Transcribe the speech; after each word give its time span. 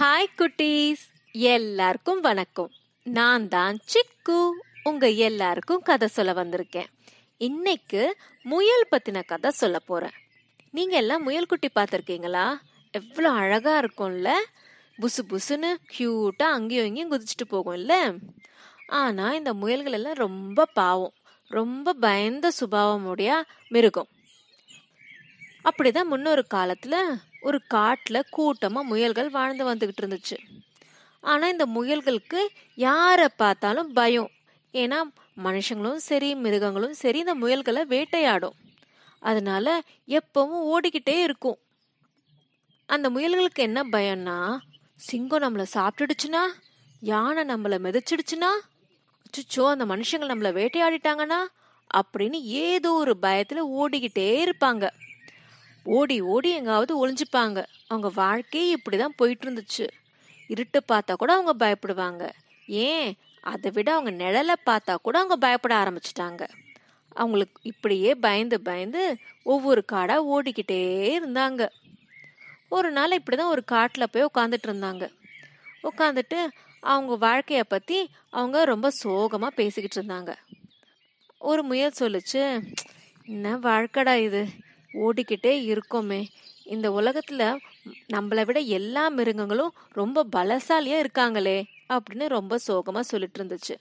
Hi 0.00 0.26
குட்டீஸ். 0.36 1.30
எல்லாருக்கும் 1.32 2.20
வணக்கம். 2.20 2.70
நான் 3.04 3.48
தான் 3.48 3.78
சிக்கு. 3.92 4.50
உங்க 4.82 5.10
எல்லாருக்கும் 5.10 5.82
கதை 5.82 6.08
சொல்ல 6.08 6.32
வந்திருக்கேன். 6.32 6.86
இன்னைக்கு 7.36 8.16
முயல் 8.42 8.86
பத்தின 8.90 9.24
கதை 9.24 9.50
சொல்ல 9.50 9.78
போறேன். 9.78 10.10
நீங்க 10.70 10.96
எல்லாம் 10.96 11.22
முயல் 11.22 11.46
குட்டி 11.46 11.68
பார்த்துருக்கீங்களா? 11.74 12.54
எவ்வளோ 12.90 13.30
அழகா 13.30 13.80
இருக்கும்ல. 13.80 14.30
புசு 15.00 15.18
புசுன்னு 15.28 15.74
கியூட்டா 15.98 16.42
அங்கேயும் 16.42 16.86
இங்கேயும் 16.86 17.12
குதிச்சுட்டு 17.12 17.52
போகும்ல. 17.52 18.18
ஆனா 18.86 19.34
இந்த 19.34 19.54
முயல்கள் 19.54 19.92
எல்லாம் 19.92 20.14
ரொம்ப 20.14 20.66
பாவம். 20.66 21.14
ரொம்ப 21.46 21.92
பயந்த 21.92 22.50
சுபாவமுடைய 22.60 23.42
மிருகம். 23.68 24.08
அப்படிதான் 25.68 26.04
முன்னொரு 26.04 26.46
காலத்துல 26.54 27.20
ஒரு 27.40 27.62
காட்டுல 27.74 28.20
கூட்டமா 28.36 28.82
முயல்கள் 28.82 29.30
வாழ்ந்து 29.30 29.74
வந்துகிட்டு 29.74 30.02
இருந்துச்சு. 30.02 30.36
ஆனா 31.20 31.48
இந்த 31.48 31.66
முயல்களுக்கு 31.66 32.46
யாரை 32.74 33.26
பார்த்தாலும் 33.36 33.92
பயம். 33.92 34.30
ஏன்னா 34.72 35.02
மனுஷங்களும் 35.44 35.96
சரி 35.96 36.34
மிருகங்களும் 36.34 36.94
சரி 36.94 37.18
இந்த 37.18 37.34
முயல்களை 37.34 37.86
வேட்டையாடும். 37.86 38.54
அதனால 39.18 39.80
எப்பவும் 40.08 40.74
ஓடிக்கிட்டே 40.74 41.22
இருக்கும். 41.22 41.58
அந்த 42.86 43.10
முயல்களுக்கு 43.10 43.62
என்ன 43.62 43.82
பயம்னா 43.82 44.58
சிங்கம் 44.96 45.42
நம்மளை 45.42 45.64
சாப்பிட்டுடுச்சுன்னா? 45.74 46.40
யானை 47.00 47.44
நம்மளை 47.44 47.78
மிதச்சிடுச்சுன்னா? 47.78 48.50
அச்சோ 49.30 49.68
அந்த 49.68 49.86
மனுஷங்கள் 49.86 50.30
நம்மளை 50.32 50.52
வேட்டையாடிட்டாங்கன்னா? 50.52 51.46
அப்படின்னு 51.96 52.40
ஏதோ 52.42 52.92
ஒரு 52.92 53.16
பயத்துல 53.22 53.60
ஓடிக்கிட்டே 53.76 54.48
இருப்பாங்க. 54.48 54.88
ஓடி 55.88 56.20
ஓடி 56.20 56.50
எங்காவது 56.50 56.92
ஒளிஞ்சுப்பாங்க. 57.00 57.64
அவங்க 57.86 58.10
வாழ்க்கையே 58.14 58.76
இப்படிதான் 58.76 59.16
போயிட்டு 59.16 59.50
இருந்துச்சு 59.50 59.88
இருட்டு 60.46 60.82
பார்த்தா 60.88 61.14
கூட 61.14 61.32
அவங்க 61.36 61.52
பயப்படுவாங்க. 61.64 62.30
ஏன்? 62.66 63.16
அதை 63.40 63.70
விட 63.70 63.92
அவங்க 63.94 64.10
நிழலை 64.24 64.54
பார்த்தா 64.66 64.94
கூட 64.94 65.18
அவங்க 65.18 65.36
பயப்பட 65.36 65.74
ஆரம்பிச்சிட்டாங்க. 65.74 66.48
அவங்களுக்கு 67.08 67.60
இப்படியே 67.62 68.14
பயந்து 68.14 68.60
பயந்து 68.60 69.16
ஒவ்வொரு 69.42 69.84
காடாக 69.84 70.24
ஓடிக்கிட்டே 70.24 70.82
இருந்தாங்க. 71.18 71.68
ஒரு 72.68 72.90
நாள் 72.90 73.18
இப்படிதான் 73.18 73.46
ஒரு 73.46 73.64
காட்டில் 73.64 74.10
போய் 74.10 74.28
உட்காந்துட்டு 74.34 74.66
இருந்தாங்க. 74.66 75.12
உட்காந்துட்டு 75.82 76.48
அவங்க 76.80 77.28
வாழ்க்கைய 77.28 77.60
பற்றி 77.68 78.08
அவங்க 78.30 78.64
ரொம்ப 78.64 78.90
சோகமாக 78.90 79.54
பேசிக்கிட்டு 79.54 79.98
இருந்தாங்க. 79.98 80.34
ஒரு 81.38 81.62
முயல் 81.62 81.98
சொல்லுச்சு 81.98 82.62
என்ன 83.24 83.56
வாழ்க்கடா 83.56 84.14
இது? 84.14 84.48
ஓடிக்கிட்டே 84.98 85.78
இருக்கோமே. 85.78 86.26
இந்த 86.64 86.90
உலகத்துல 86.90 87.56
நம்மளை 88.12 88.44
விட 88.44 88.60
எல்லா 88.60 89.08
மிருகங்களும் 89.08 89.74
ரொம்ப 89.88 90.26
பலசாலியா 90.36 91.04
இருக்காங்களே 91.04 91.64
அப்படின்னு 91.88 92.28
ரொம்ப 92.28 92.58
சோகமா 92.68 93.00
சொல்லிட்டு 93.00 93.44
இருந்துச்சு. 93.44 93.74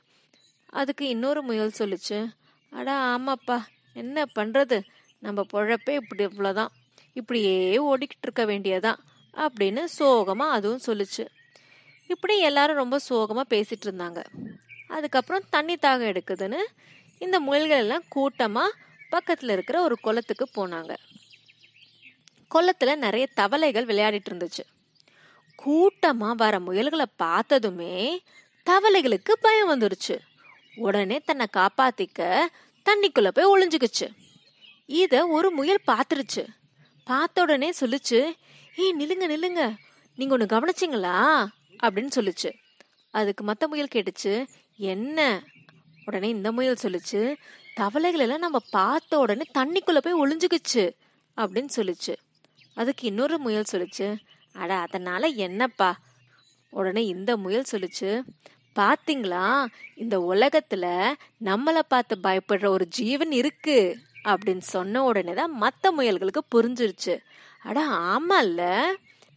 அதுக்கு 0.65 1.07
இன்னொரு 1.07 1.41
முயல் 1.41 1.71
சொல்லுச்சு. 1.77 2.27
அடா 2.69 3.17
ஆமாப்பா 3.17 3.61
என்ன 3.93 4.23
பண்றது? 4.39 4.81
நம்ம 5.19 5.45
பொழப்பே 5.53 5.89
இப்படி 5.89 6.25
இவ்வளோதான் 6.25 6.67
இப்படியே 7.13 7.77
ஓடிக்கிட்டு 7.77 8.21
இருக்க 8.21 8.45
வேண்டியதான் 8.45 8.97
அப்படின்னு 9.33 9.83
சோகமா 9.99 10.49
அதுவும் 10.49 10.79
சொல்லுச்சு. 10.85 11.27
இப்படி 12.07 12.39
எல்லாரும் 12.39 12.75
ரொம்ப 12.75 12.99
சோகமா 13.09 13.41
பேசிட்டு 13.49 13.85
இருந்தாங்க. 13.85 14.23
அதுக்கப்புறம் 14.87 15.43
தண்ணி 15.49 15.73
தாகம் 15.73 16.17
எடுக்குதுன்னு 16.17 16.61
இந்த 17.17 17.39
முயல்கள் 17.39 17.77
எல்லாம் 17.77 18.03
கூட்டமா 18.15 18.63
பக்கத்துல 19.11 19.51
இருக்கிற 19.51 19.81
ஒரு 19.81 19.97
குளத்துக்கு 19.99 20.47
போனாங்க. 20.55 20.95
குளத்துல 22.55 22.95
நிறைய 22.95 23.27
தவளைகள் 23.33 23.85
விளையாடிட்டு 23.85 24.25
இருந்துச்சு. 24.29 24.59
கூட்டமா 25.65 26.31
வர 26.31 26.59
முயல்களை 26.59 27.05
பார்த்ததுமே 27.15 28.23
தவளைகளுக்கு 28.69 29.31
பயம் 29.41 29.69
வந்துருச்சு. 29.69 30.19
உடனே 30.75 31.19
தன்னை 31.19 31.45
காப்பாத்திக்க 31.57 32.39
தண்ணிக்குள்ள 32.85 33.27
போய் 33.27 33.67
ஒளிஞ்சுக்குச்சு. 33.67 34.07
இத 34.85 35.27
ஒரு 35.27 35.51
முயல் 35.51 35.81
பார்த்துருச்சு 35.87 36.47
பார்த்த 37.05 37.41
உடனே 37.41 37.71
சொல்லுச்சு 37.79 38.35
ஏய் 38.75 38.95
நில்லுங்க 38.99 39.25
நில்லுங்க. 39.27 39.75
நீங்க 40.15 40.37
ஒண்ணு 40.37 40.41
கவனிச்சிங்களா? 40.41 41.47
அப்படின்னு 41.83 42.07
சொல்லுச்சு. 42.15 42.53
அதுக்கு 43.11 43.45
மத்த 43.45 43.67
முயல் 43.67 43.87
கேட்டுச்சு 43.95 44.47
என்ன? 44.77 45.43
உடனே 46.05 46.29
இந்த 46.29 46.51
முயல் 46.51 46.77
சொல்லுச்சு 46.81 47.35
தவளைகள் 47.75 48.19
எல்லாம் 48.19 48.39
நம்ம 48.39 48.59
பார்த்த 48.69 49.19
உடனே 49.19 49.41
தண்ணிக்குள்ள 49.57 49.97
போய் 49.97 50.13
ஒளிஞ்சுக்குச்சு. 50.13 50.91
அப்படின்னு 51.37 51.69
சொல்லுச்சு. 51.75 52.15
அதுக்கு 52.77 53.07
இன்னொரு 53.07 53.37
முயல் 53.37 53.71
சொல்லுச்சு. 53.71 54.07
அட 54.55 54.73
அதனால 54.77 55.27
என்னப்பா? 55.27 55.89
உடனே 56.73 57.05
இந்த 57.05 57.37
முயல் 57.37 57.71
சொல்லுச்சு 57.71 58.09
பாத்தீங்களா? 58.75 59.65
இந்த 59.95 60.15
உலகத்துல 60.19 60.85
நம்மளை 61.45 61.79
பார்த்து 61.87 62.15
பயப்படுற 62.23 62.67
ஒரு 62.67 62.85
ஜீவன் 62.87 63.31
இருக்கு. 63.31 63.77
அப்படின்னு 64.23 64.63
சொன்ன 64.73 65.03
உடனே 65.03 65.33
தான் 65.33 65.55
மற்ற 65.55 65.91
முயல்களுக்கு 65.97 66.41
புரிஞ்சிருச்சு. 66.55 67.15
அட 67.63 67.77
ஆமால்ல. 68.07 68.61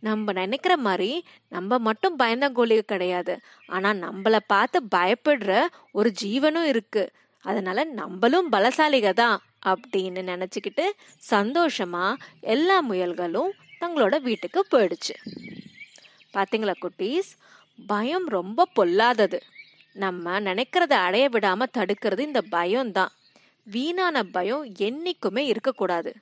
நம்ம 0.01 0.33
நினைக்கிற 0.33 0.75
மாதிரி 0.77 1.11
நம்ம 1.49 1.79
மட்டும் 1.79 2.19
பயந்தாங்கோலிக 2.19 2.83
கிடையாது. 2.93 3.35
ஆனா 3.69 3.91
நம்மள 4.03 4.37
பார்த்து 4.47 4.79
பயப்படுற 4.95 5.53
ஒரு 5.93 6.13
ஜீவனும் 6.23 6.69
இருக்கு. 6.73 7.05
அதனால 7.45 7.85
நம்மளும் 7.85 8.53
பலசாலிக 8.53 9.13
தான் 9.13 9.37
அப்படின்னு 9.67 10.21
நினச்சிக்கிட்டு 10.33 10.85
சந்தோஷமாக 11.17 12.23
எல்லா 12.41 12.83
முயல்களும் 12.91 13.51
தங்களோட 13.81 14.21
வீட்டுக்கு 14.21 14.67
போயிடுச்சு. 14.71 15.15
பார்த்தீங்களா 16.35 16.75
குட்டீஸ்? 16.81 17.31
பயம் 17.87 18.27
ரொம்ப 18.29 18.67
பொல்லாதது. 18.75 19.41
நம்ம 19.93 20.41
நினைக்கிறத 20.41 20.93
அடைய 20.93 21.29
விடாமல் 21.29 21.75
தடுக்கிறது 21.79 22.19
இந்த 22.19 22.43
பயம்தான். 22.43 23.13
வீணான 23.65 24.23
பயம் 24.23 24.75
என்றைக்குமே 24.77 25.47
இருக்கக்கூடாது. 25.47 26.15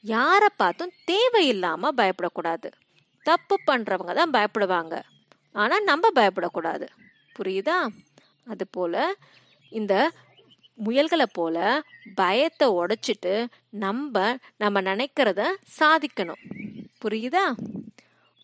யாரை 0.00 0.48
பார்த்தும் 0.56 0.92
தேவையில்லாமல் 1.04 1.94
பயப்படக்கூடாது. 1.94 2.68
தப்பு 3.22 3.60
பண்ணுறவங்க 3.66 4.14
தான் 4.14 4.30
பயப்படுவாங்க. 4.30 5.02
ஆனால் 5.52 5.82
நம்ம 5.82 6.08
பயப்படக்கூடாது. 6.14 6.88
புரியுதா? 7.38 7.86
அதுபோல் 8.44 9.16
இந்த 9.68 10.10
முயல்களை 10.84 11.26
போல 11.32 11.82
பயத்தை 12.14 12.68
உடைச்சிட்டு 12.68 13.46
நம்ம 13.70 14.36
நம்ம 14.56 14.80
நினைக்கிறத 14.80 15.48
சாதிக்கணும். 15.78 16.42
புரியுதா? 17.04 17.54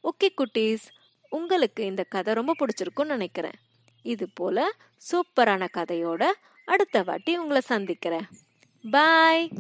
ஓகே 0.03 0.29
குட்டீஸ் 0.37 0.85
உங்களுக்கு 1.29 1.85
இந்த 1.85 2.03
கதை 2.03 2.35
ரொம்ப 2.35 2.55
பிடிச்சிருக்கும்னு 2.59 3.07
நினைக்கிறேன். 3.07 3.59
இது 4.03 4.29
போல 4.35 4.71
சூப்பரான 5.13 5.69
கதையோட 5.75 6.25
அடுத்த 6.65 7.03
வாட்டி 7.03 7.39
உங்களை 7.39 7.61
சந்திக்கிறேன். 7.61 8.27
பாய்! 8.91 9.51